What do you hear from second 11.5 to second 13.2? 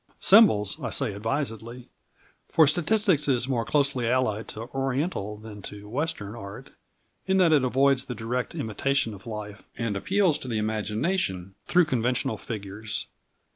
through conventional figures.